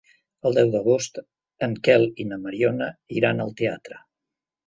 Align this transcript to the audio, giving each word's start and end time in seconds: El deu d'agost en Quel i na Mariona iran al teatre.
El 0.49 0.55
deu 0.59 0.69
d'agost 0.75 1.19
en 1.67 1.75
Quel 1.89 2.07
i 2.25 2.27
na 2.31 2.41
Mariona 2.47 2.87
iran 3.19 3.43
al 3.45 3.53
teatre. 3.63 4.01